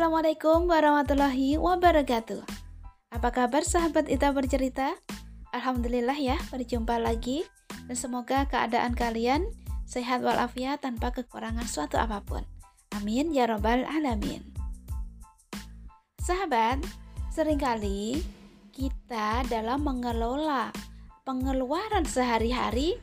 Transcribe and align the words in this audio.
Assalamualaikum 0.00 0.64
warahmatullahi 0.64 1.60
wabarakatuh. 1.60 2.40
Apa 3.12 3.28
kabar 3.36 3.60
sahabat 3.60 4.08
Ita 4.08 4.32
bercerita? 4.32 4.96
Alhamdulillah 5.52 6.16
ya, 6.16 6.40
berjumpa 6.48 6.96
lagi 6.96 7.44
dan 7.84 7.96
semoga 8.00 8.48
keadaan 8.48 8.96
kalian 8.96 9.44
sehat 9.84 10.24
walafiat 10.24 10.80
tanpa 10.80 11.12
kekurangan 11.12 11.68
suatu 11.68 12.00
apa 12.00 12.24
pun. 12.24 12.40
Amin 12.96 13.28
ya 13.36 13.44
robbal 13.44 13.84
alamin. 13.84 14.40
Sahabat, 16.24 16.80
sering 17.28 17.60
kali 17.60 18.24
kita 18.72 19.44
dalam 19.52 19.84
mengelola 19.84 20.72
pengeluaran 21.28 22.08
sehari-hari 22.08 22.96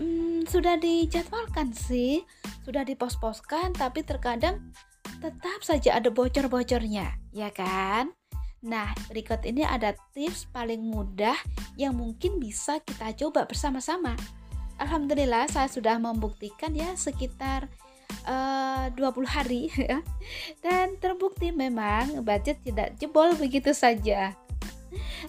hmm, 0.00 0.48
sudah 0.48 0.80
dijadwalkan 0.80 1.76
sih, 1.76 2.24
sudah 2.64 2.88
dipos-poskan, 2.88 3.76
tapi 3.76 4.00
terkadang 4.00 4.72
tetap 5.18 5.60
saja 5.66 5.98
ada 5.98 6.08
bocor-bocornya, 6.08 7.18
ya 7.34 7.50
kan? 7.50 8.14
Nah, 8.62 8.90
berikut 9.06 9.46
ini 9.46 9.62
ada 9.62 9.94
tips 10.14 10.50
paling 10.50 10.82
mudah 10.82 11.38
yang 11.78 11.94
mungkin 11.94 12.42
bisa 12.42 12.82
kita 12.82 13.14
coba 13.14 13.46
bersama-sama. 13.46 14.18
Alhamdulillah 14.78 15.50
saya 15.50 15.66
sudah 15.70 15.98
membuktikan 15.98 16.74
ya 16.74 16.94
sekitar 16.94 17.66
eh, 18.26 18.86
uh, 18.90 18.94
20 18.94 19.26
hari 19.26 19.70
ya. 19.74 20.02
Dan 20.62 20.98
terbukti 20.98 21.54
memang 21.54 22.22
budget 22.22 22.62
tidak 22.66 22.98
jebol 22.98 23.34
begitu 23.38 23.70
saja. 23.74 24.34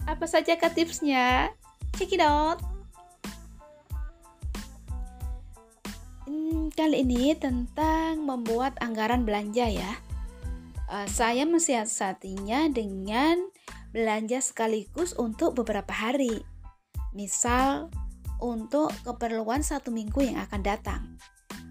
Apa 0.06 0.26
saja 0.26 0.58
ke 0.58 0.70
tipsnya? 0.74 1.54
Check 1.98 2.18
it 2.18 2.22
out. 2.24 2.69
Hmm, 6.30 6.70
kali 6.78 7.02
ini 7.02 7.34
tentang 7.34 8.22
membuat 8.22 8.78
anggaran 8.86 9.26
belanja 9.26 9.66
ya. 9.66 9.98
Uh, 10.86 11.10
saya 11.10 11.42
mensiasatinya 11.50 12.70
dengan 12.70 13.50
belanja 13.90 14.38
sekaligus 14.38 15.18
untuk 15.18 15.58
beberapa 15.58 15.90
hari. 15.90 16.46
Misal 17.18 17.90
untuk 18.38 18.94
keperluan 19.02 19.66
satu 19.66 19.90
minggu 19.90 20.22
yang 20.22 20.38
akan 20.46 20.62
datang. 20.62 21.02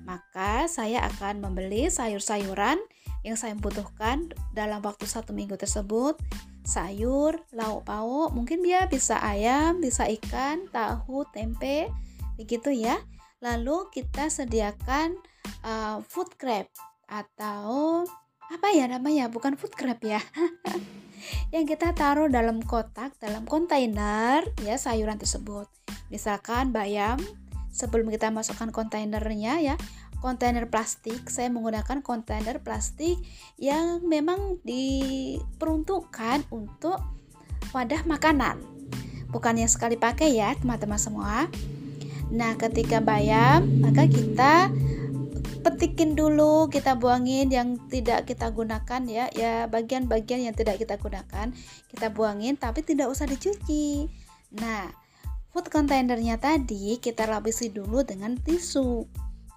Maka 0.02 0.66
saya 0.66 1.06
akan 1.06 1.38
membeli 1.38 1.86
sayur-sayuran 1.86 2.82
yang 3.22 3.38
saya 3.38 3.54
butuhkan 3.54 4.34
dalam 4.58 4.82
waktu 4.82 5.06
satu 5.06 5.30
minggu 5.30 5.54
tersebut. 5.54 6.18
Sayur, 6.66 7.46
lauk 7.54 7.86
pauk, 7.86 8.34
mungkin 8.34 8.66
dia 8.66 8.90
bisa 8.90 9.22
ayam, 9.22 9.78
bisa 9.78 10.10
ikan, 10.18 10.66
tahu, 10.74 11.22
tempe, 11.30 11.86
begitu 12.34 12.74
ya 12.74 12.98
lalu 13.38 13.86
kita 13.94 14.30
sediakan 14.30 15.18
uh, 15.62 16.02
food 16.02 16.34
crab 16.38 16.66
atau 17.06 18.02
apa 18.48 18.68
ya 18.72 18.88
namanya? 18.88 19.28
Bukan 19.28 19.54
food 19.60 19.76
crab 19.76 20.00
ya. 20.02 20.20
Yang 21.54 21.76
kita 21.76 21.92
taruh 21.92 22.30
dalam 22.32 22.62
kotak 22.64 23.16
dalam 23.20 23.44
kontainer 23.44 24.44
ya 24.64 24.80
sayuran 24.80 25.20
tersebut. 25.20 25.68
Misalkan 26.08 26.72
bayam 26.72 27.20
sebelum 27.68 28.08
kita 28.08 28.32
masukkan 28.32 28.72
kontainernya 28.72 29.60
ya 29.60 29.76
kontainer 30.24 30.66
plastik. 30.66 31.28
Saya 31.28 31.52
menggunakan 31.52 32.00
kontainer 32.00 32.58
plastik 32.62 33.20
yang 33.60 34.02
memang 34.06 34.58
diperuntukkan 34.64 36.48
untuk 36.50 36.98
wadah 37.76 38.02
makanan. 38.08 38.58
Bukan 39.28 39.60
yang 39.60 39.68
sekali 39.68 40.00
pakai 40.00 40.32
ya 40.32 40.56
teman-teman 40.56 40.96
semua 40.96 41.52
Nah, 42.28 42.56
ketika 42.60 43.00
bayam, 43.00 43.80
maka 43.80 44.04
kita 44.04 44.68
petikin 45.64 46.14
dulu, 46.14 46.68
kita 46.70 46.96
buangin 46.96 47.50
yang 47.50 47.76
tidak 47.88 48.28
kita 48.28 48.52
gunakan 48.52 49.02
ya, 49.08 49.28
ya 49.32 49.66
bagian-bagian 49.66 50.48
yang 50.48 50.54
tidak 50.56 50.80
kita 50.80 50.96
gunakan, 50.96 51.52
kita 51.90 52.06
buangin 52.12 52.54
tapi 52.56 52.84
tidak 52.84 53.10
usah 53.10 53.26
dicuci. 53.26 54.08
Nah, 54.56 54.88
food 55.52 55.68
containernya 55.68 56.40
tadi 56.40 56.96
kita 57.00 57.28
lapisi 57.28 57.68
dulu 57.68 58.04
dengan 58.04 58.36
tisu. 58.38 59.04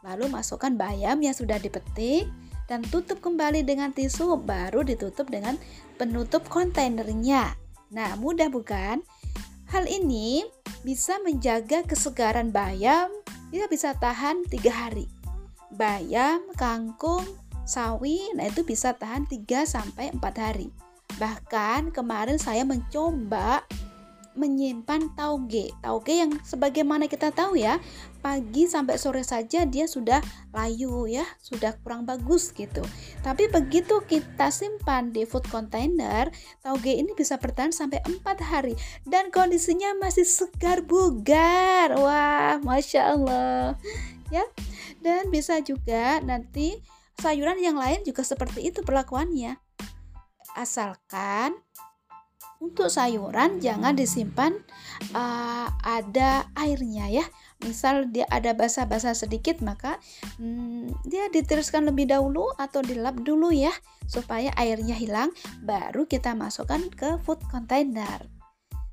Lalu 0.01 0.33
masukkan 0.33 0.73
bayam 0.73 1.21
yang 1.21 1.35
sudah 1.37 1.61
dipetik 1.61 2.25
dan 2.65 2.81
tutup 2.87 3.21
kembali 3.21 3.61
dengan 3.67 3.93
tisu, 3.93 4.41
baru 4.41 4.81
ditutup 4.81 5.29
dengan 5.29 5.59
penutup 5.99 6.47
kontainernya. 6.49 7.53
Nah, 7.91 8.15
mudah 8.17 8.47
bukan? 8.47 9.03
Hal 9.71 9.87
ini 9.87 10.43
bisa 10.81 11.21
menjaga 11.21 11.85
kesegaran 11.85 12.49
bayam, 12.49 13.09
dia 13.53 13.65
bisa 13.69 13.93
tahan 13.97 14.45
tiga 14.49 14.73
hari. 14.73 15.05
Bayam, 15.71 16.43
kangkung, 16.59 17.23
sawi, 17.63 18.19
nah 18.35 18.49
itu 18.49 18.67
bisa 18.67 18.91
tahan 18.91 19.23
3 19.23 19.63
sampai 19.63 20.11
4 20.11 20.19
hari. 20.35 20.67
Bahkan 21.15 21.95
kemarin 21.95 22.35
saya 22.35 22.67
mencoba 22.67 23.63
menyimpan 24.35 25.11
tauge. 25.13 25.71
Tauge 25.83 26.13
yang 26.15 26.31
sebagaimana 26.45 27.11
kita 27.11 27.31
tahu 27.35 27.59
ya, 27.59 27.81
pagi 28.23 28.69
sampai 28.69 28.95
sore 28.95 29.25
saja 29.27 29.67
dia 29.67 29.85
sudah 29.89 30.23
layu 30.55 31.09
ya, 31.09 31.25
sudah 31.41 31.75
kurang 31.81 32.07
bagus 32.07 32.53
gitu. 32.55 32.81
Tapi 33.25 33.51
begitu 33.51 33.99
kita 34.05 34.53
simpan 34.53 35.11
di 35.11 35.27
food 35.27 35.43
container, 35.51 36.31
tauge 36.63 36.93
ini 36.95 37.11
bisa 37.17 37.35
bertahan 37.35 37.75
sampai 37.75 37.99
4 38.07 38.23
hari 38.39 38.77
dan 39.03 39.33
kondisinya 39.33 39.97
masih 39.99 40.23
segar 40.23 40.85
bugar. 40.85 41.97
Wah, 41.97 42.61
Masya 42.63 43.17
Allah. 43.17 43.75
Ya, 44.31 44.47
dan 45.03 45.27
bisa 45.27 45.59
juga 45.59 46.23
nanti 46.23 46.79
sayuran 47.19 47.59
yang 47.59 47.75
lain 47.75 48.01
juga 48.07 48.23
seperti 48.23 48.71
itu 48.71 48.79
perlakuannya. 48.79 49.59
Asalkan 50.55 51.59
untuk 52.61 52.93
sayuran 52.93 53.57
jangan 53.57 53.97
disimpan 53.97 54.53
uh, 55.17 55.67
ada 55.81 56.45
airnya 56.53 57.09
ya. 57.09 57.25
Misal 57.65 58.09
dia 58.13 58.29
ada 58.29 58.53
basah-basah 58.53 59.17
sedikit 59.17 59.59
maka 59.65 59.97
hmm, 60.37 60.93
dia 61.09 61.27
ditiriskan 61.33 61.89
lebih 61.89 62.09
dahulu 62.13 62.53
atau 62.61 62.85
dilap 62.85 63.17
dulu 63.21 63.49
ya 63.49 63.73
supaya 64.05 64.53
airnya 64.57 64.93
hilang 64.93 65.33
baru 65.65 66.05
kita 66.05 66.37
masukkan 66.37 66.85
ke 66.93 67.17
food 67.25 67.41
container. 67.49 68.21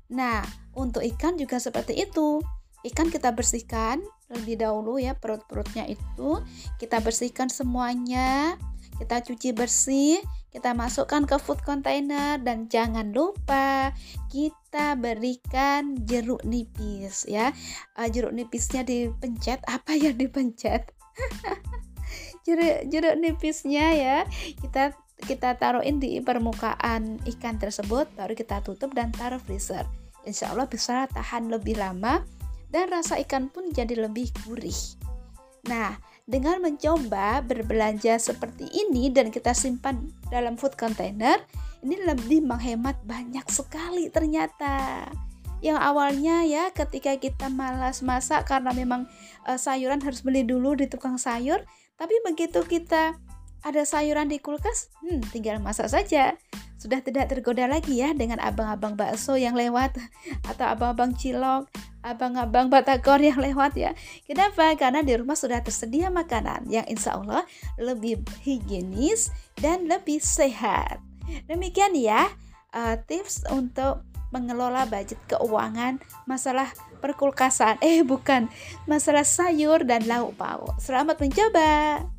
Nah, 0.09 0.41
untuk 0.73 1.05
ikan 1.05 1.37
juga 1.37 1.61
seperti 1.61 1.93
itu. 2.01 2.41
Ikan 2.81 3.13
kita 3.13 3.35
bersihkan 3.35 4.01
lebih 4.33 4.57
dahulu 4.57 4.97
ya 4.97 5.13
perut-perutnya 5.13 5.85
itu. 5.85 6.41
Kita 6.81 6.97
bersihkan 7.05 7.51
semuanya. 7.51 8.57
Kita 8.99 9.23
cuci 9.23 9.55
bersih 9.55 10.19
kita 10.49 10.73
masukkan 10.73 11.29
ke 11.29 11.37
food 11.37 11.61
container 11.61 12.41
dan 12.41 12.65
jangan 12.73 13.13
lupa 13.13 13.93
kita 14.33 14.97
berikan 14.97 15.93
jeruk 16.09 16.41
nipis 16.41 17.29
ya. 17.29 17.53
Uh, 17.93 18.09
jeruk 18.09 18.33
nipisnya 18.33 18.81
dipencet. 18.81 19.61
Apa 19.69 19.93
yang 19.93 20.17
dipencet? 20.17 20.89
Jeruk 22.47 22.89
jeruk 22.89 23.15
nipisnya 23.21 23.93
ya. 23.93 24.17
Kita 24.57 24.97
kita 25.21 25.59
taruhin 25.61 26.01
di 26.01 26.17
permukaan 26.23 27.21
ikan 27.27 27.61
tersebut 27.61 28.09
baru 28.17 28.33
kita 28.33 28.65
tutup 28.65 28.89
dan 28.97 29.13
taruh 29.13 29.37
freezer. 29.37 29.85
Insya 30.25 30.49
Allah 30.55 30.65
bisa 30.65 31.05
tahan 31.13 31.51
lebih 31.53 31.77
lama 31.77 32.25
dan 32.73 32.89
rasa 32.89 33.21
ikan 33.21 33.53
pun 33.53 33.69
jadi 33.69 33.93
lebih 34.09 34.33
gurih 34.41 35.08
nah 35.69 35.93
dengan 36.29 36.61
mencoba 36.61 37.41
berbelanja 37.41 38.21
seperti 38.21 38.69
ini 38.69 39.09
dan 39.09 39.33
kita 39.33 39.49
simpan 39.57 40.13
dalam 40.29 40.61
food 40.61 40.77
container, 40.77 41.41
ini 41.81 41.97
lebih 42.05 42.45
menghemat 42.45 43.01
banyak 43.01 43.49
sekali 43.49 44.13
ternyata. 44.13 45.09
Yang 45.59 45.81
awalnya 45.81 46.45
ya 46.45 46.69
ketika 46.69 47.17
kita 47.17 47.49
malas 47.49 48.05
masak 48.05 48.45
karena 48.45 48.71
memang 48.77 49.09
e, 49.49 49.57
sayuran 49.57 50.05
harus 50.05 50.21
beli 50.21 50.45
dulu 50.45 50.77
di 50.77 50.85
tukang 50.85 51.17
sayur, 51.17 51.65
tapi 51.97 52.13
begitu 52.21 52.61
kita 52.61 53.17
ada 53.65 53.81
sayuran 53.83 54.29
di 54.29 54.37
kulkas, 54.37 54.93
hmm, 55.01 55.33
tinggal 55.33 55.57
masak 55.57 55.89
saja. 55.89 56.37
Sudah 56.77 57.01
tidak 57.01 57.33
tergoda 57.33 57.65
lagi 57.65 58.05
ya 58.05 58.13
dengan 58.13 58.37
abang-abang 58.37 58.93
bakso 58.93 59.33
yang 59.33 59.57
lewat 59.57 59.97
atau 60.53 60.65
abang-abang 60.77 61.17
cilok 61.17 61.65
abang-abang 62.09 62.67
Batagor 62.67 63.21
yang 63.21 63.37
lewat 63.37 63.77
ya. 63.77 63.91
Kenapa? 64.25 64.73
Karena 64.73 65.05
di 65.05 65.13
rumah 65.13 65.37
sudah 65.37 65.61
tersedia 65.61 66.09
makanan 66.09 66.65
yang 66.67 66.85
insya 66.89 67.15
Allah 67.17 67.45
lebih 67.77 68.25
higienis 68.41 69.29
dan 69.61 69.85
lebih 69.85 70.17
sehat. 70.17 70.97
Demikian 71.45 71.93
ya 71.93 72.25
uh, 72.73 72.97
tips 73.05 73.45
untuk 73.53 74.01
mengelola 74.29 74.85
budget 74.85 75.17
keuangan 75.25 75.97
masalah 76.29 76.69
perkulkasan 77.01 77.81
eh 77.81 78.05
bukan 78.05 78.45
masalah 78.85 79.25
sayur 79.25 79.81
dan 79.85 80.05
lauk 80.05 80.37
pauk. 80.37 80.77
Selamat 80.77 81.17
mencoba. 81.17 82.18